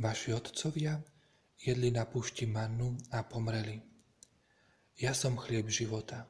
[0.00, 0.96] Vaši otcovia
[1.60, 3.84] jedli na púšti mannu a pomreli.
[4.96, 6.24] Ja som chlieb života.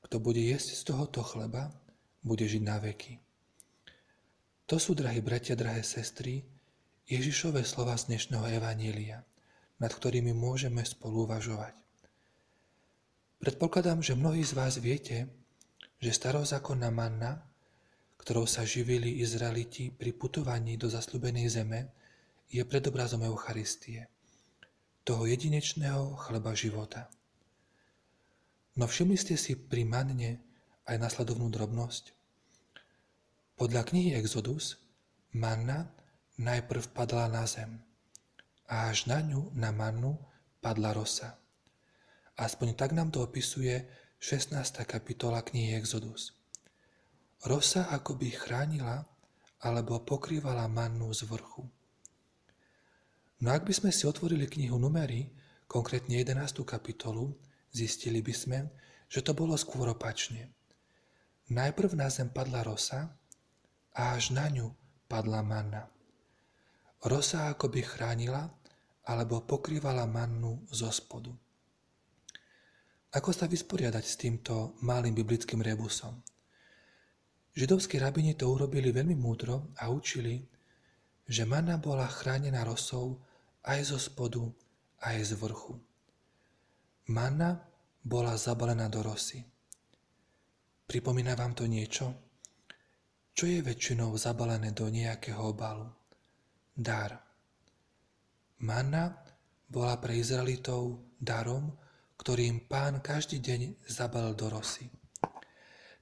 [0.00, 1.68] Kto bude jesť z tohoto chleba,
[2.24, 3.20] bude žiť na veky.
[4.72, 6.48] To sú, drahí bratia, drahé sestry,
[7.04, 9.20] Ježišové slova z dnešného Evanília,
[9.76, 11.76] nad ktorými môžeme spolu uvažovať.
[13.36, 15.28] Predpokladám, že mnohí z vás viete,
[16.00, 17.44] že starozákonná manna,
[18.16, 22.00] ktorou sa živili Izraeliti pri putovaní do zasľubenej zeme,
[22.52, 24.12] je predobrazom Eucharistie,
[25.08, 27.08] toho jedinečného chleba života.
[28.76, 30.44] No všimli ste si pri manne
[30.84, 32.12] aj nasledovnú drobnosť?
[33.56, 34.76] Podľa knihy Exodus
[35.32, 35.96] manna
[36.36, 37.80] najprv padla na zem
[38.68, 40.20] a až na ňu, na mannu,
[40.60, 41.40] padla rosa.
[42.36, 43.80] Aspoň tak nám to opisuje
[44.20, 44.84] 16.
[44.84, 46.36] kapitola knihy Exodus.
[47.48, 49.08] Rosa akoby chránila
[49.64, 51.81] alebo pokrývala mannu z vrchu.
[53.42, 55.26] No ak by sme si otvorili knihu Numery,
[55.66, 56.62] konkrétne 11.
[56.62, 57.34] kapitolu,
[57.74, 58.58] zistili by sme,
[59.10, 60.54] že to bolo skôr opačne.
[61.50, 63.10] Najprv na zem padla rosa
[63.98, 64.70] a až na ňu
[65.10, 65.90] padla manna.
[67.02, 68.46] Rosa akoby chránila
[69.10, 71.34] alebo pokrývala mannu zo spodu.
[73.10, 76.14] Ako sa vysporiadať s týmto malým biblickým rebusom?
[77.58, 80.46] Židovskí rabini to urobili veľmi múdro a učili,
[81.26, 83.18] že manna bola chránená rosou
[83.62, 84.42] aj zo spodu,
[85.06, 85.78] aj z vrchu.
[87.10, 87.62] Manna
[88.02, 89.42] bola zabalená do rosy.
[90.86, 92.10] Pripomína vám to niečo?
[93.32, 95.88] Čo je väčšinou zabalené do nejakého obalu?
[96.74, 97.16] Dar.
[98.62, 99.14] Manna
[99.70, 101.72] bola pre Izraelitov darom,
[102.18, 104.90] ktorým pán každý deň zabalil do rosy.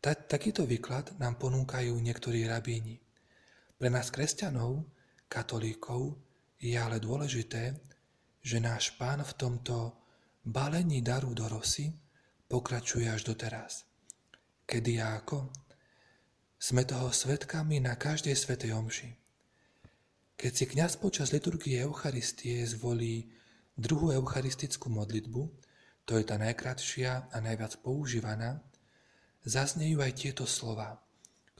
[0.00, 3.00] Ta, takýto výklad nám ponúkajú niektorí rabíni.
[3.76, 4.84] Pre nás kresťanov,
[5.28, 6.16] katolíkov,
[6.60, 7.72] je ale dôležité,
[8.44, 9.96] že náš pán v tomto
[10.44, 11.92] balení daru do rosy
[12.48, 13.88] pokračuje až doteraz.
[14.68, 15.48] Kedy a ako?
[16.60, 19.10] Sme toho svetkami na každej svetej omši.
[20.36, 23.28] Keď si kňaz počas liturgie Eucharistie zvolí
[23.76, 25.42] druhú eucharistickú modlitbu,
[26.04, 28.60] to je tá najkratšia a najviac používaná,
[29.44, 31.00] zaznejú aj tieto slova,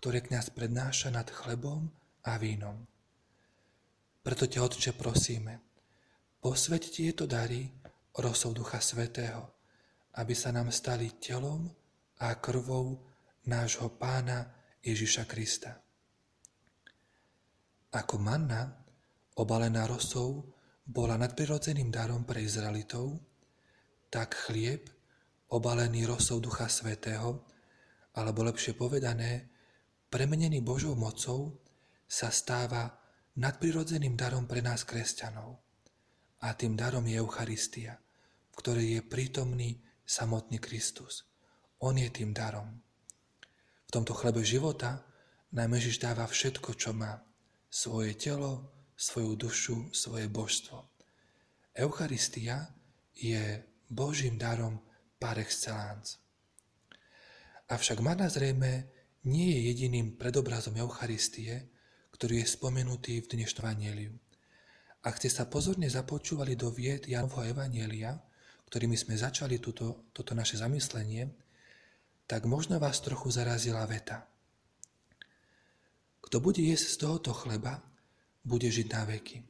[0.00, 1.88] ktoré kňaz prednáša nad chlebom
[2.24, 2.84] a vínom.
[4.20, 5.64] Preto ťa, Otče, prosíme,
[6.44, 7.64] posveď tieto dary
[8.20, 9.48] rosou Ducha Svetého,
[10.20, 11.64] aby sa nám stali telom
[12.20, 13.00] a krvou
[13.48, 14.44] nášho Pána
[14.84, 15.72] Ježiša Krista.
[17.96, 18.84] Ako manna,
[19.40, 20.52] obalená rosou,
[20.84, 23.16] bola nadprirodzeným darom pre Izraelitov,
[24.12, 24.84] tak chlieb,
[25.48, 27.40] obalený rosou Ducha Svetého,
[28.20, 29.48] alebo lepšie povedané,
[30.12, 31.56] premenený Božou mocou,
[32.04, 32.99] sa stáva
[33.40, 35.56] nadprirodzeným darom pre nás kresťanov.
[36.44, 37.96] A tým darom je Eucharistia,
[38.52, 41.24] v ktorej je prítomný samotný Kristus.
[41.80, 42.84] On je tým darom.
[43.88, 45.02] V tomto chlebe života
[45.56, 47.24] nám Ježiš dáva všetko, čo má.
[47.72, 50.84] Svoje telo, svoju dušu, svoje božstvo.
[51.72, 52.68] Eucharistia
[53.16, 54.84] je Božím darom
[55.16, 56.20] par excellence.
[57.70, 58.90] Avšak mana zrejme
[59.24, 61.70] nie je jediným predobrazom Eucharistie,
[62.20, 64.12] ktorý je spomenutý v dnešnom Evangeliu.
[65.08, 68.12] Ak ste sa pozorne započúvali do vied Janovho Evanielia,
[68.68, 71.32] ktorými sme začali túto, toto naše zamyslenie,
[72.28, 74.28] tak možno vás trochu zarazila veta.
[76.20, 77.80] Kto bude jesť z tohoto chleba,
[78.44, 79.40] bude žiť na veky.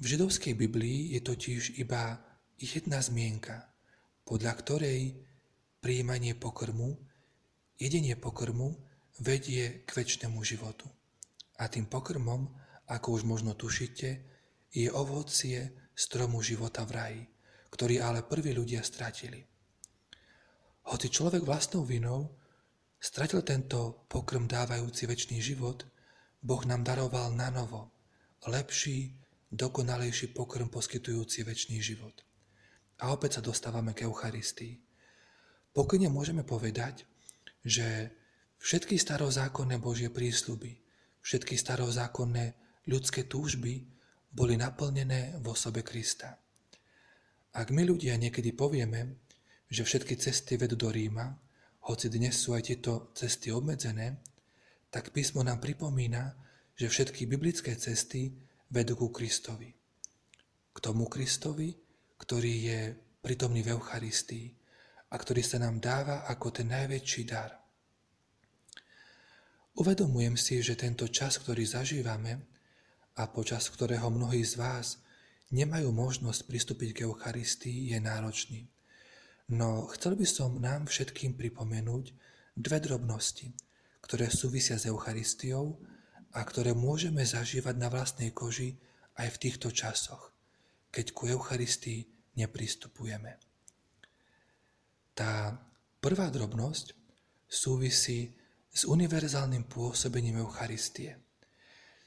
[0.00, 2.16] V židovskej Biblii je totiž iba
[2.56, 3.68] jedna zmienka,
[4.24, 5.20] podľa ktorej
[5.84, 6.96] príjmanie pokrmu,
[7.76, 8.72] jedenie pokrmu
[9.20, 10.88] vedie k väčšnému životu.
[11.56, 12.48] A tým pokrmom,
[12.86, 14.08] ako už možno tušíte,
[14.72, 17.22] je ovocie stromu života v raji,
[17.72, 19.40] ktorý ale prví ľudia stratili.
[20.86, 22.36] Hoci človek vlastnou vinou
[23.00, 25.82] stratil tento pokrm dávajúci väčší život,
[26.44, 27.96] Boh nám daroval na novo
[28.46, 29.18] lepší,
[29.50, 32.22] dokonalejší pokrm poskytujúci väčší život.
[33.02, 34.78] A opäť sa dostávame k Eucharistii.
[35.74, 37.04] Pokojne môžeme povedať,
[37.66, 38.14] že
[38.62, 40.85] všetky starozákonné Božie prísľuby,
[41.26, 42.54] Všetky starozákonné
[42.86, 43.82] ľudské túžby
[44.30, 46.38] boli naplnené v osobe Krista.
[47.50, 49.26] Ak my ľudia niekedy povieme,
[49.66, 51.34] že všetky cesty vedú do Ríma,
[51.90, 54.22] hoci dnes sú aj tieto cesty obmedzené,
[54.86, 56.30] tak písmo nám pripomína,
[56.78, 58.30] že všetky biblické cesty
[58.70, 59.74] vedú ku Kristovi.
[60.70, 61.74] K tomu Kristovi,
[62.22, 62.80] ktorý je
[63.18, 64.46] prítomný v Eucharistii
[65.10, 67.50] a ktorý sa nám dáva ako ten najväčší dar–
[69.76, 72.40] Uvedomujem si, že tento čas, ktorý zažívame,
[73.16, 75.00] a počas ktorého mnohí z vás
[75.52, 78.60] nemajú možnosť pristúpiť k Eucharistii, je náročný.
[79.52, 82.12] No chcel by som nám všetkým pripomenúť
[82.56, 83.52] dve drobnosti,
[84.00, 85.80] ktoré súvisia s Eucharistiou
[86.32, 88.76] a ktoré môžeme zažívať na vlastnej koži
[89.16, 90.32] aj v týchto časoch,
[90.92, 92.04] keď ku Eucharistii
[92.36, 93.40] nepristupujeme.
[95.16, 95.56] Tá
[96.00, 96.92] prvá drobnosť
[97.48, 98.36] súvisí
[98.76, 101.16] s univerzálnym pôsobením Eucharistie.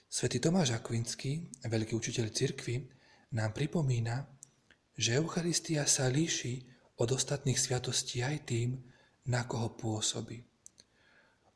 [0.06, 2.86] Svetý Tomáš Akvinský, veľký učiteľ cirkvy,
[3.34, 4.30] nám pripomína,
[4.94, 6.62] že Eucharistia sa líši
[7.02, 8.86] od ostatných sviatostí aj tým,
[9.34, 10.46] na koho pôsobí.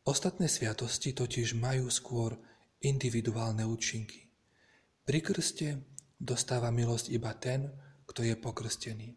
[0.10, 2.33] Ostatné sviatosti totiž majú skôr
[2.81, 4.33] individuálne účinky.
[5.06, 7.69] Pri krste dostáva milosť iba ten,
[8.09, 9.13] kto je pokrstený.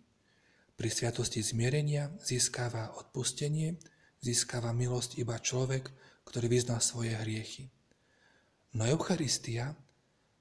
[0.76, 3.80] Pri sviatosti zmierenia získava odpustenie,
[4.26, 5.86] získava milosť iba človek,
[6.26, 7.70] ktorý vyzná svoje hriechy.
[8.74, 9.78] No Eucharistia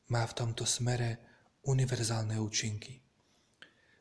[0.10, 1.22] má v tomto smere
[1.70, 3.06] univerzálne účinky.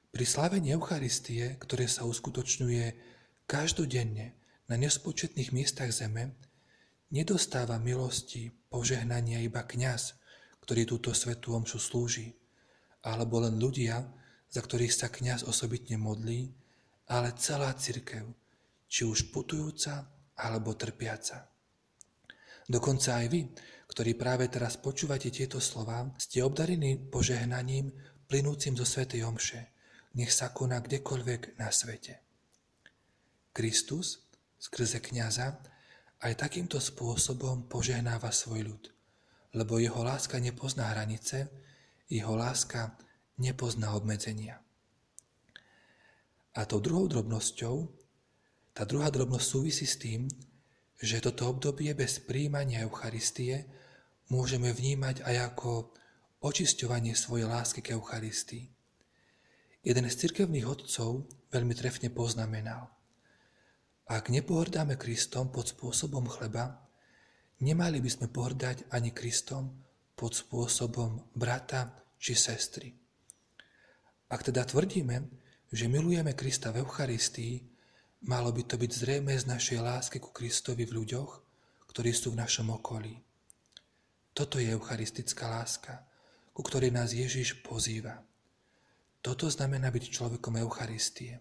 [0.08, 2.86] Pri slávení Eucharistie, ktoré sa uskutočňuje
[3.44, 4.38] každodenne
[4.70, 6.32] na nespočetných miestach zeme,
[7.12, 10.16] nedostáva milosti, požehnania iba kňaz,
[10.64, 12.32] ktorý túto svetú omšu slúži,
[13.04, 14.06] alebo len ľudia,
[14.48, 16.48] za ktorých sa kňaz osobitne modlí,
[17.10, 18.32] ale celá cirkev,
[18.88, 20.06] či už putujúca
[20.38, 21.48] alebo trpiaca.
[22.64, 23.40] Dokonca aj vy,
[23.90, 27.92] ktorí práve teraz počúvate tieto slova, ste obdarení požehnaním
[28.26, 29.62] plynúcim zo Svetej Omše,
[30.16, 32.24] nech sa koná kdekoľvek na svete.
[33.54, 34.24] Kristus
[34.58, 35.60] skrze kniaza
[36.24, 38.84] aj takýmto spôsobom požehnáva svoj ľud,
[39.54, 41.52] lebo jeho láska nepozná hranice,
[42.08, 42.96] jeho láska
[43.36, 44.58] nepozná obmedzenia.
[46.54, 48.03] A tou druhou drobnosťou,
[48.74, 50.26] tá druhá drobnosť súvisí s tým,
[50.98, 53.70] že toto obdobie bez príjmania Eucharistie
[54.28, 55.94] môžeme vnímať aj ako
[56.42, 58.66] očisťovanie svojej lásky k Eucharistii.
[59.84, 62.90] Jeden z cirkevných otcov veľmi trefne poznamenal.
[64.10, 66.84] Ak nepohrdáme Kristom pod spôsobom chleba,
[67.60, 69.70] nemali by sme pohrdať ani Kristom
[70.12, 72.92] pod spôsobom brata či sestry.
[74.28, 75.16] Ak teda tvrdíme,
[75.72, 77.73] že milujeme Krista v Eucharistii,
[78.24, 81.30] malo by to byť zrejme z našej lásky ku Kristovi v ľuďoch,
[81.92, 83.20] ktorí sú v našom okolí.
[84.32, 86.02] Toto je eucharistická láska,
[86.56, 88.24] ku ktorej nás Ježiš pozýva.
[89.20, 91.40] Toto znamená byť človekom Eucharistie.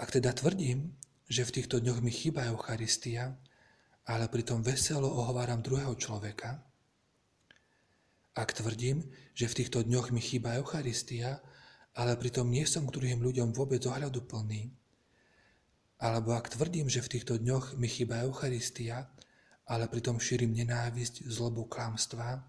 [0.00, 0.96] Ak teda tvrdím,
[1.28, 3.36] že v týchto dňoch mi chýba Eucharistia,
[4.04, 6.60] ale pritom veselo ohováram druhého človeka,
[8.34, 11.38] ak tvrdím, že v týchto dňoch mi chýba Eucharistia,
[11.94, 14.74] ale pritom nie som k druhým ľuďom vôbec ohľadu plný,
[16.04, 19.08] alebo ak tvrdím, že v týchto dňoch mi chýba Eucharistia,
[19.64, 22.44] ale pritom šírim nenávisť, zlobu, klamstva,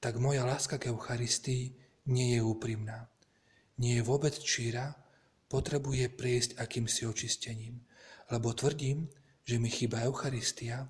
[0.00, 1.76] tak moja láska k Eucharistii
[2.08, 3.12] nie je úprimná
[3.76, 4.96] nie je vôbec číra,
[5.46, 7.84] potrebuje prejsť akýmsi očistením.
[8.32, 9.06] Lebo tvrdím,
[9.46, 10.88] že mi chýba Eucharistia,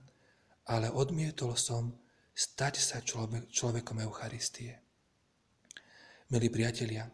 [0.67, 1.93] ale odmietol som
[2.33, 4.81] stať sa človek, človekom Eucharistie.
[6.33, 7.07] Milí priatelia,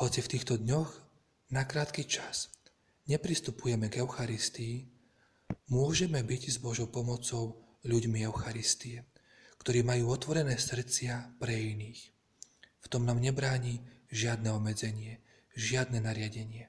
[0.00, 0.90] hoci v týchto dňoch
[1.52, 2.48] na krátky čas
[3.08, 4.88] nepristupujeme k Eucharistii,
[5.68, 9.04] môžeme byť s Božou pomocou ľuďmi Eucharistie,
[9.60, 12.00] ktorí majú otvorené srdcia pre iných.
[12.84, 13.80] V tom nám nebráni
[14.12, 15.20] žiadne obmedzenie,
[15.56, 16.68] žiadne nariadenie.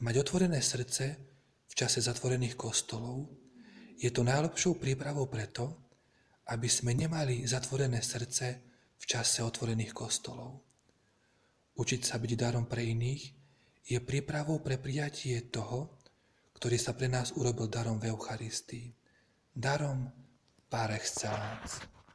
[0.00, 1.16] Mať otvorené srdce
[1.68, 3.28] v čase zatvorených kostolov
[3.96, 5.72] je to najlepšou prípravou preto,
[6.52, 8.46] aby sme nemali zatvorené srdce
[8.96, 10.60] v čase otvorených kostolov.
[11.76, 13.35] Učiť sa byť darom pre iných
[13.86, 16.02] je prípravou pre prijatie toho,
[16.58, 18.90] ktorý sa pre nás urobil darom v Eucharistii.
[19.54, 20.10] Darom
[20.66, 21.95] par excellence.